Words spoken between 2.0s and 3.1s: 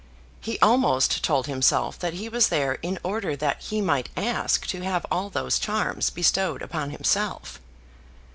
he was there in